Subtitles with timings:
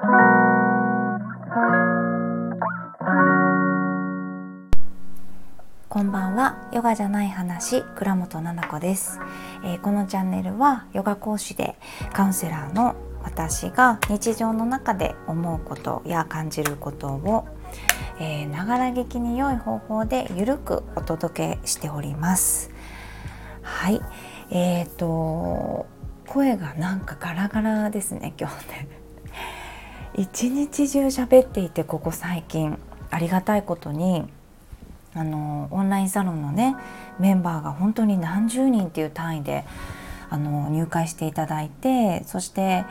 [0.00, 0.06] こ
[6.02, 6.70] んばんは。
[6.72, 9.20] ヨガじゃない話倉本奈々子です、
[9.62, 11.76] えー、このチャンネルはヨガ講師で
[12.14, 17.46] カウンセラーの私が日常の中で思うことや感じることを
[18.50, 22.70] ながら聞きに良い方法でゆるくお届けしております。
[23.60, 24.00] はい。
[24.50, 25.86] えーと
[26.26, 28.99] 声がなんかガラガラですね今日ね。
[30.14, 32.78] 一日中喋っていてここ最近
[33.10, 34.24] ありがたいことに
[35.14, 36.76] あのオンラインサロンのね
[37.18, 39.64] メンバーが本当に何十人っていう単位で
[40.28, 42.84] あの入会していただいてそして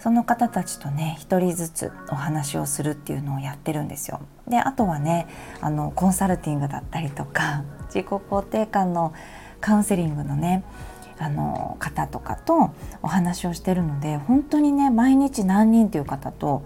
[0.00, 4.20] その方たちとね一人ずつお話をするっていうのをやってるんですよ。
[4.48, 5.28] であとはね
[5.60, 9.12] あのコンサルティングだったりとか自己肯定感の
[9.60, 10.64] カウンセリングのね
[11.20, 12.70] あの方とかと
[13.02, 16.62] お話をしてるので本当にね毎日何人っていう方と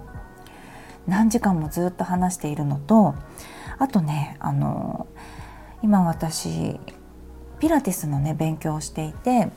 [1.09, 3.17] 何時間もずっと話しているのと
[3.79, 5.09] あとねあの
[5.83, 6.79] 今私
[7.59, 9.49] ピラティスのね勉強をしていて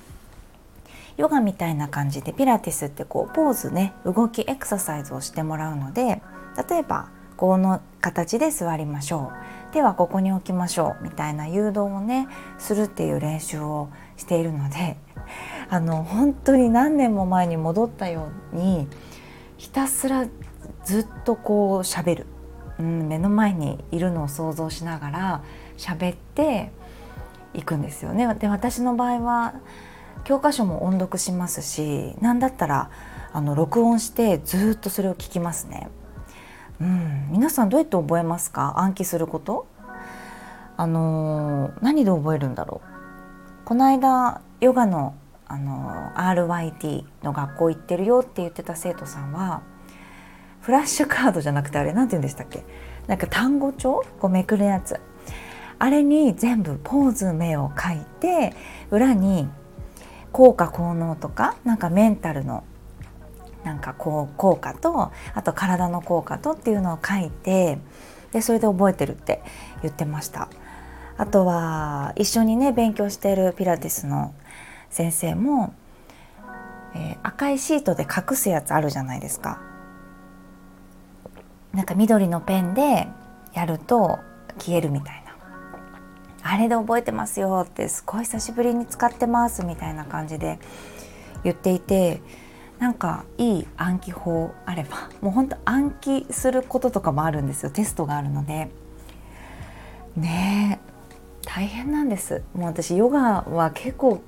[1.16, 6.24] ヨガみたいな感じでピラティスってこうポーズね動きエクササイズをしてもらうので
[6.70, 9.32] 例えばこの形で座りましょ
[9.72, 9.74] う。
[9.74, 11.04] ではここに置きましょう。
[11.04, 14.98] みたいな誘導をねするっていう練習をしているので
[15.70, 18.88] あの本当に何年も前に戻ったように
[19.58, 20.26] ひたすら
[20.84, 22.26] ずっとこう喋る
[22.80, 25.44] うん、目の前にいるのを想像しながら
[25.78, 26.72] 喋って
[27.56, 28.32] いくんですよね。
[28.36, 29.56] で私の場合は
[30.26, 32.92] 教科書も音読しますし何だったら
[33.34, 35.90] あの録音してずっとそれを聞きますね。
[36.80, 38.76] うん、皆さんどうやって覚えますか？
[38.78, 39.66] 暗記すること？
[40.78, 42.97] あの何で覚えるんだろう？
[43.68, 45.14] この間ヨガの
[45.46, 49.62] あの RYT の学校行ってるよって言ってた生徒さんは
[50.62, 52.64] フラッシュカードじゃなくてあれ何て言うんでしたっけ？
[53.08, 54.06] なんか単語帳？
[54.22, 55.02] こうめくるやつ。
[55.80, 58.54] あれに全部ポーズ目を書いて
[58.90, 59.50] 裏に
[60.32, 62.64] 効果効能とかなんかメンタルの
[63.66, 67.80] なんかこう効果とあと体の効果とっていうのを書いて
[68.32, 69.44] でそれで覚えてるって
[69.82, 70.48] 言ってました。
[71.18, 74.34] あとは一緒にね勉強しているピラティスの
[74.90, 75.74] 先生も、
[76.96, 79.62] えー、赤いシートで隠すやつあるじゃないですか。
[81.74, 83.08] なんか緑のペンで
[83.54, 84.20] やると
[84.58, 85.28] 消えるみたいな。
[86.44, 90.60] あれで覚えてますよってすごい久しぶりに使ってますみたいな感じで
[91.44, 92.22] 言っていて
[92.80, 97.70] なんかいい暗記法あれば もうほんと暗記することとかもあるんですよ。
[97.70, 98.70] テストがあるので。
[100.16, 100.87] ねえ。
[101.50, 102.44] 大変なんです。
[102.54, 104.22] もう私ヨガは結構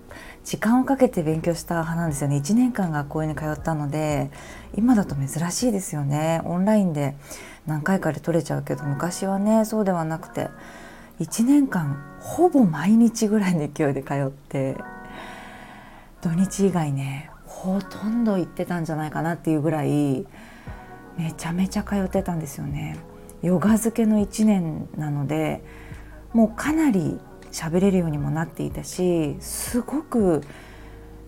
[0.45, 2.37] 時間をかけて勉強した派なんですよね。
[2.37, 4.31] 1年間学校に通ったので
[4.75, 6.41] 今だと珍しいですよね。
[6.45, 7.17] オンラインで
[7.67, 10.47] 何回かで取れちゃうけど昔はねそうではなくて
[11.19, 14.77] 1年間ほぼ毎日ぐらいの勢いで通って
[16.21, 20.25] 土日以外ねほとんど行ってたんじゃないかなっていうぐらい
[21.17, 22.97] めちゃめちゃ通ってたんですよね。
[23.41, 25.63] ヨガ漬けの1年なので
[26.33, 27.19] もうかなり
[27.51, 30.41] 喋れるようにもなっていたしすごく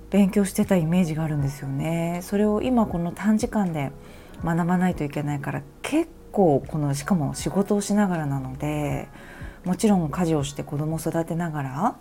[0.09, 2.19] 勉強してたイメージがあるんですよね。
[2.22, 3.91] それを今この短時間で
[4.44, 9.07] 学ばないといけないから結構このしかも仕事をしながらなので
[9.63, 11.95] もちろん家事をして子供を育てながら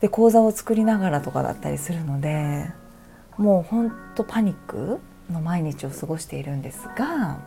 [0.00, 2.70] で講座を作りながらとかだったりするので
[3.38, 7.38] もうほんとパニックの毎日を過ごしているんですが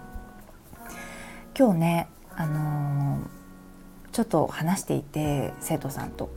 [1.58, 3.37] 今日ねあのー
[4.18, 6.32] ちょっと話していて生徒さんと。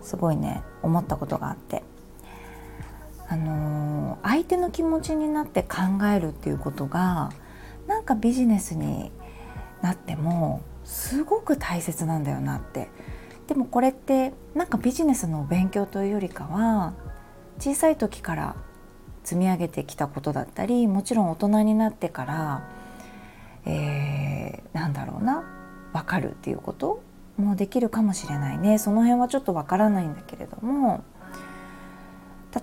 [0.00, 1.82] すごいね思ったことがあって。
[3.28, 7.28] あのー、相手の気持ちになって考えるっていうことが
[7.86, 9.12] なんかビジネスに
[9.82, 12.88] なってもすごく大切なんだよなって。
[13.46, 16.94] でもこれってなんかビジネスの勉強というよりかは
[17.58, 18.56] 小さい時から
[19.22, 22.70] 積み上げてきたことだったりもちろん大人になってから、
[23.66, 25.57] えー、なんだろうな。
[25.98, 27.02] 分かるっていうこと
[27.36, 31.04] もできるかもしれないねその辺はちょっと分からないんだけれども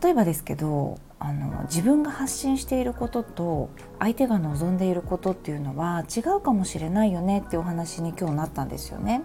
[0.01, 9.23] 例えばですけどあの自分が発信していることと相手が望んでいることっていうのは違うかもしれないよねっていうお話に今日なったんですよね。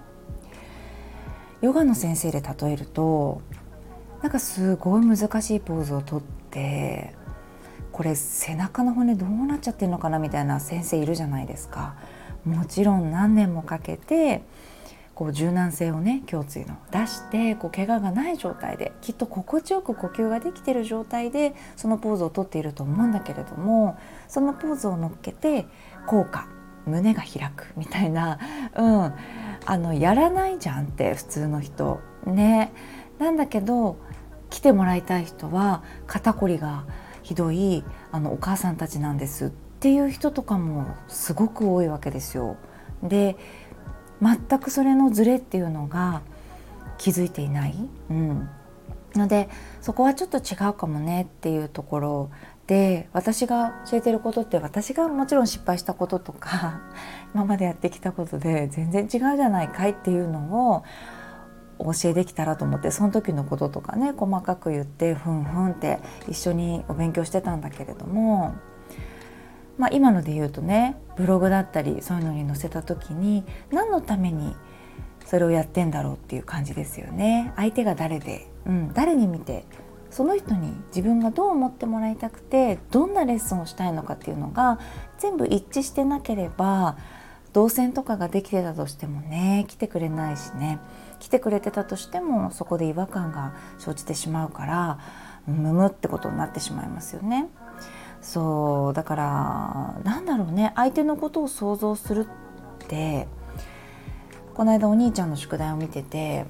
[1.63, 3.43] ヨガの先生で例えると
[4.23, 7.15] なんかすごい難しいポーズをとって
[7.93, 11.97] これ背中の骨どうなっちゃってるのかなみたいな先生いるじゃないですか。
[12.45, 14.43] もちろん何年もかけて
[15.15, 23.99] こう柔軟性をね胸椎の出してこう怪我がない状態できっと心地よく呼吸ができている状態でそのポーズをとっていると思うんだけれども
[24.29, 25.67] そのポーズを乗っけて
[26.07, 26.49] 効果
[26.87, 28.39] 胸が開くみたいな、
[28.75, 29.13] うん、
[29.67, 32.73] あのやらないじゃんって普通の人ね。
[33.19, 33.99] なんだけど
[34.49, 36.87] 来てもらいたい人は肩こりが
[37.23, 42.59] ひどいあのお母さんたちなんですってっていう人とかもすごく多いわけですよ。
[43.03, 43.39] で
[44.21, 46.21] 全くそれのズレっていうのが
[46.99, 47.75] 気づいていない、
[48.11, 48.51] うん、
[49.15, 49.49] ので
[49.81, 52.31] そこはちょっと違うかもねっていうところ。
[52.67, 56.83] で私が教えてることって私がもちろん失敗したこととか
[57.35, 60.85] 今までやってきたことで全然違うじゃないかいっていうのを
[61.79, 68.55] お教えできたらと思ってその時のこととかね細かく言ってふんふんって一緒にお勉強してたんだけれども
[69.81, 74.55] まあ、今ので言うとねブログだったりそういうのに載せた時に何のために
[75.25, 79.65] それをやってんだろうっていう感じですよね相手が誰で、うん、誰に見て
[80.11, 84.79] その人に自分がどう思ってもらいたくてどんなレッスンをしたいのかっていうのが
[85.19, 86.99] 全部一致してなければ
[87.55, 90.79] 動線とかができてたとしてもね来てくれないしね
[91.21, 94.99] 来てくれてたとしてもそこで違和感が生じてしまうから
[95.47, 97.49] むむってことになってしまいますよね。
[98.21, 102.27] そうだからなんだろうね相手のことを想像する
[102.85, 103.27] って
[104.55, 106.45] この間お兄ちゃんの宿題を見てて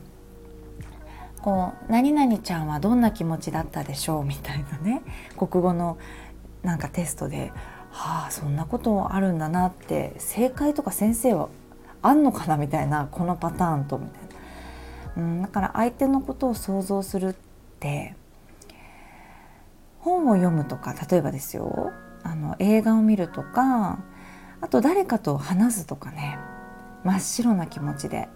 [1.42, 5.02] こう「何々ちゃんはどんな気持ちだったでしょう?」みたいなね
[5.36, 5.96] 国語の
[6.62, 7.52] なんかテストで
[7.90, 11.48] はあそんなことあるんだなって正解とか先生は
[12.02, 14.20] あんのかなみたいなこのパターンとみたい
[15.16, 17.34] な、うん、だから相手のことを想像するっ
[17.78, 18.14] て
[20.00, 21.92] 本を読むとか例えばですよ
[22.22, 24.02] あの映画を見るとか
[24.60, 26.38] あと誰かと話すとかね
[27.04, 28.28] 真っ白な気持ちで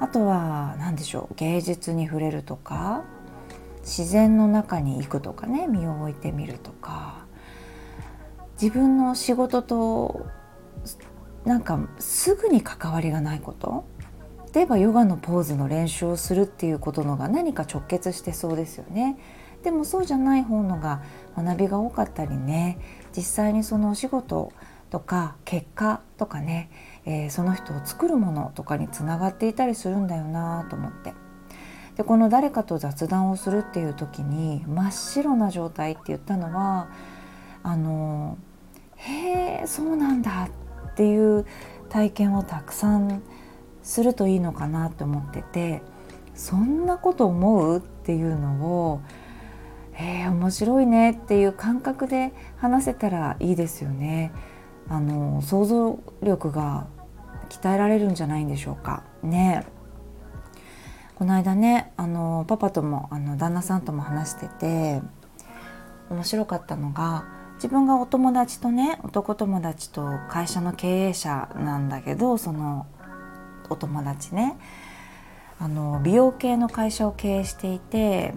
[0.00, 3.04] あとは何でしょう芸術に触れるとか
[3.80, 7.26] 自然の中に行くとかね身を置いてみるとか
[8.60, 10.26] 自分の仕事と
[11.44, 13.84] なんかすぐに関わりがないこと
[14.54, 19.16] 例えばヨガのポーズの練習をするっていうことのが何か直結してそうですよね。
[19.62, 21.02] でもそうじゃない方のが
[21.36, 22.78] 学びが多かったりね。
[23.16, 24.52] 実際にそのお仕事
[24.90, 26.70] とか結果とかね、
[27.04, 31.14] えー、その人を作るものとかにつながっていたりするんだよなと思って。
[31.96, 36.88] でこの誰かと雑談をするっていう時に真っ白な状態って言ったのは
[37.62, 38.38] あの
[38.96, 40.48] へえそうなんだ
[40.88, 41.44] っていう
[41.88, 43.22] 体験をたくさん
[43.82, 45.82] するといいのかなって思ってて
[46.34, 47.78] そんなこと思う？
[47.78, 49.00] っていうのを
[50.24, 54.32] え、面白いねっていう感覚で話せたらいいですよね。
[54.88, 56.88] あの想像力が
[57.48, 59.04] 鍛えられるんじゃないんでしょうか。
[59.22, 59.64] ね
[61.16, 65.02] この間ねあのパパともあの旦那さんとも話してて
[66.08, 67.26] 面白かったのが
[67.56, 72.86] 自分がお友達とね男友達と会社の経営者なんだけどその
[73.68, 74.56] お友達ね
[75.58, 78.32] あの美容系の会社を経営していて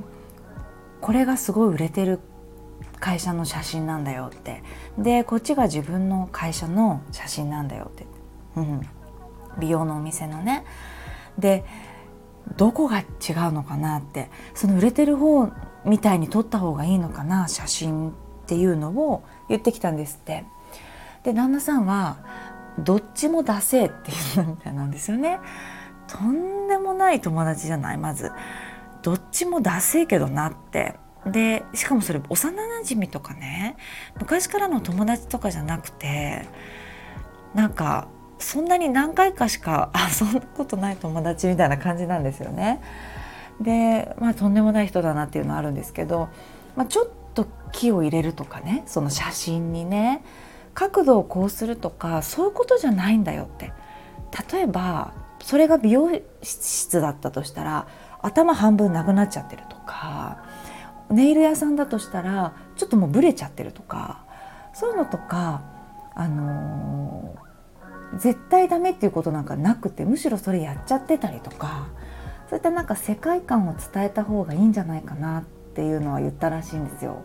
[1.04, 2.22] これがすごい売れてる
[3.02, 4.64] 会社の写真なんだよって。
[4.98, 8.06] でこっちが自分の会社の写真なんだよって、
[8.56, 8.82] うん、
[9.60, 10.64] 美容のお店のね。
[11.38, 11.66] で
[12.56, 13.06] どこが違う
[13.52, 14.30] のかなって。
[14.54, 15.50] その売れてる方
[15.84, 18.14] みたいに撮った方がいいのかな写真っ
[18.46, 20.46] ていうのを言ってきたんですって。
[21.24, 22.16] で旦那さんは
[22.80, 23.96] どっちも出せって
[24.36, 25.42] 言うみたいなんですよね。
[26.08, 28.32] とんでもない友達じゃないまず。
[29.04, 30.96] どっちもダセえけどなって
[31.26, 33.78] でしかもそれ幼なじみとかね
[34.20, 36.46] 昔からの友達とかじゃなくて
[37.54, 38.08] なんか
[38.40, 39.92] そんなに何回かしか
[40.22, 42.82] 遊んだことない友達みたいな感じなんですよね。
[43.62, 46.30] でまあとんでもない人だなっていうのはあるんですけど、
[46.76, 50.24] まあ、ちょっと木を入れるとかねその写真にね
[50.74, 53.72] 角度をこうするとかそういうことじゃないんだよって
[54.52, 56.10] 例えばそれが美容
[56.42, 57.88] 室だったとしたら
[58.24, 60.44] 頭半分なくなっちゃってるとか
[61.10, 64.26] ネイル屋さんだとしたらちょっともうブレちゃってるとか
[64.74, 65.62] そういうのとか
[66.16, 71.88] あのー、絶対ダメっていうことなんかなくてむしろそれやっちゃってたりとか
[72.50, 75.44] そういったなんか世界観を伝えた方がいいんじゃないかなっ
[75.76, 77.24] ていうのは言ったらしいんですよ。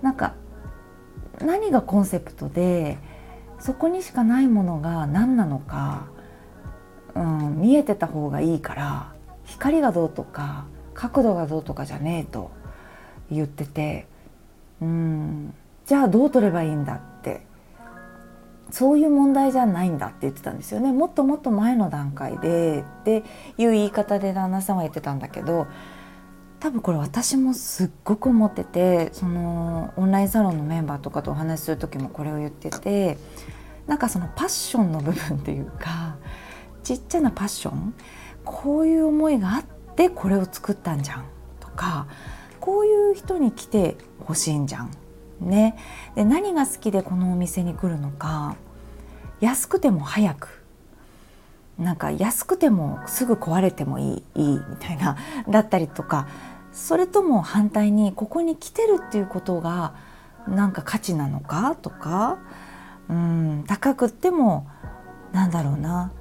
[0.00, 0.34] なんか
[1.40, 2.98] 何がコンセプトで
[3.58, 6.06] そこにしかないものが何なのか
[7.14, 9.12] うん、見えてた方がいいから
[9.44, 12.50] 光がどうとか角度がどうとかじゃねえと
[13.30, 14.06] 言ってて
[14.80, 15.54] うん
[15.86, 17.42] じゃあどう撮ればいいんだって
[18.70, 20.92] そういう問題じゃないんだって言ってたんですよね。
[20.92, 23.22] もっともっと前の段階でって
[23.58, 25.66] いう言い方で旦那さんは言ってたんだけど
[26.58, 33.18] 多分これ私もすっごく思っててそのオンラインサロンのメンバーとかとお話しする時もこれを言ってて
[33.86, 36.16] なんかそのパッションの部分っていうか
[36.82, 37.94] ちっちゃなパッション。
[38.44, 41.24] こういう思いがあってこれを作ったんじゃん。
[41.60, 42.06] とか
[42.60, 44.90] こういう人に来てほしいんじゃん。
[45.40, 45.76] ね、
[46.14, 48.56] で何が好きでこのお店に来るのか。
[49.40, 50.62] 安くても早く。
[51.78, 55.16] なんか安くてもすぐ壊れてもいいいいみたいな
[55.48, 56.26] だったりとか。
[56.72, 59.94] それとも反対にここに来てるっていうことが
[60.48, 61.76] なんか価値なのか？
[61.80, 62.38] とか。
[63.08, 64.68] うん高くっても
[65.32, 66.12] なんだろうな。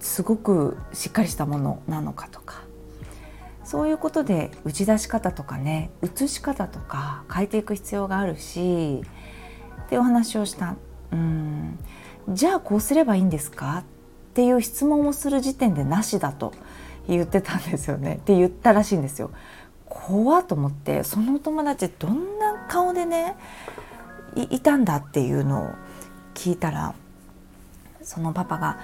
[0.00, 2.62] すごくしっかりしたものなのかとか
[3.64, 9.02] そういうことで打ち出し方とかね写し方とか変えていく必要があるし
[9.86, 10.76] ってお話をした。
[11.12, 11.78] うん。
[12.28, 13.78] じゃあこうすればいいんですか？
[13.78, 13.84] っ
[14.34, 16.52] ていう質問をする時点でなしだと
[17.08, 18.16] 言ってたんですよね。
[18.16, 19.30] って言ったらしいんですよ。
[19.88, 23.36] 怖と思ってその友達どんな顔でね
[24.50, 25.70] いたんだっていうのを
[26.34, 26.94] 聞いたら
[28.02, 28.78] そのパパが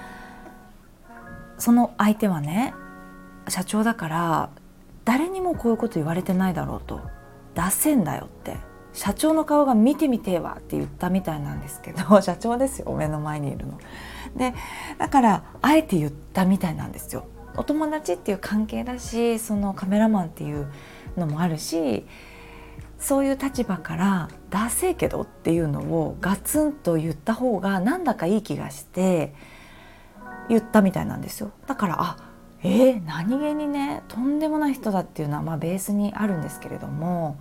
[1.57, 2.73] その相手はね
[3.47, 4.49] 社長だから
[5.05, 7.01] 誰にもこういうこと言われてないだろうと
[7.55, 8.57] 出せんだよって
[8.93, 13.77] 社長の顔が見てみてえわって言ったみたいなんですけど 社長ですよ目の前にいるの。
[14.35, 14.53] で
[14.97, 17.25] だからあえて言ったみたいなんですよ。
[17.55, 20.67] お友達っていう関係だしそのカメラマンっていう
[21.17, 22.05] のもあるし
[22.97, 29.35] そういう立場から「ダセえけど」っていうのをガツンと言った方がなんだかいい気がして
[30.49, 31.51] 言ったみたいなんですよ。
[31.67, 32.17] だからあ
[32.63, 37.37] えー、何気にねとんでもない人だっていうのはまあベースにあるんですけれども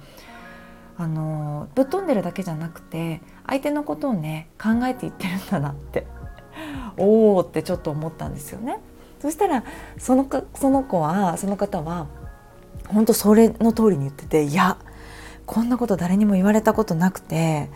[0.98, 6.06] あのぶっ飛んでるだけじゃなくて相手のことをね考えて言ってるんだなって
[6.98, 8.80] おおってちょっと思ったんですよね。
[9.20, 9.62] そしたら
[9.98, 12.08] そのその子はその方は
[12.88, 14.76] 本当それの通りに言ってていや
[15.46, 17.70] こんなこと誰にも言われたことなくて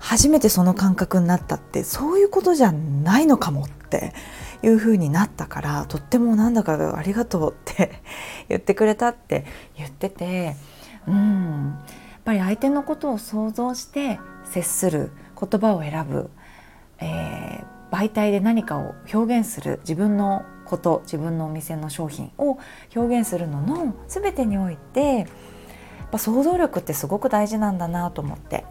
[0.00, 4.14] 初めてその感覚になったってそういうことじゃないのかもって
[4.62, 8.02] いう風になったからとってもなんだかありがとうって
[8.48, 9.44] 言ってくれたって
[9.76, 10.56] 言ってて
[11.06, 11.78] うん
[12.12, 16.30] やっぱり相手のことを想像して接する言葉を選ぶ、
[16.98, 22.58] えー、媒体で何かを表現する自分のこと自分のお店の商品を
[22.94, 25.26] 表現するのの全てにおいてやっ
[26.10, 28.64] ぱ想像力ってすごく大事なんだなと思って。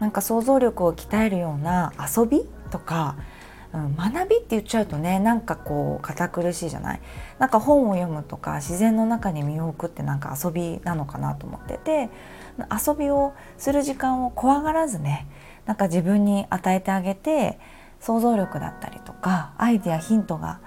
[0.00, 3.16] なんか想像力を鍛えるような遊びとか、
[3.74, 7.00] うん、学びって言っちゃうとねなんかこう堅苦しいじゃない？
[7.38, 12.08] なんか本を読むとか自然の中に身を置くってなんか遊びなのかなと思ってて
[12.86, 15.26] 遊びをする時間を怖がらずね
[15.66, 17.58] なんか自分に与えてあげて
[18.00, 20.60] 想像力だったりとかアイデアヒントが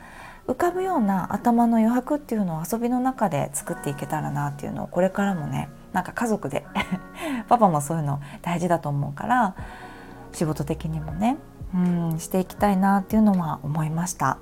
[0.48, 6.65] 浮かぶような頭の余白っていうのを遊びの中で作っていけたらなっていうのをこれからもねなんか家族で
[7.48, 9.56] パパもそういうの大事だと思うから
[10.34, 11.38] 仕事的にもね。
[11.73, 14.38] うんしていきたいなっていうのは思いました。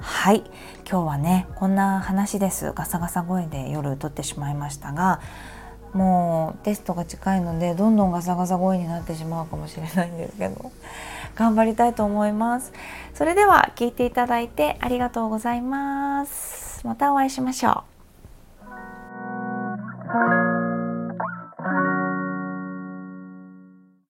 [0.00, 0.42] はい。
[0.90, 2.72] 今日はねこんな話です。
[2.72, 5.20] ガサガサ声で夜撮ってしまいましたが
[5.92, 10.72] もうテストが近いのでどんどんガサガサ声になってしまうかもしれないんですけど
[11.36, 12.72] 頑張りたいと思います。
[13.14, 16.86] それでは聞いていただいてありがとうございます。
[16.86, 17.84] またお会いしましょ
[20.46, 20.49] う。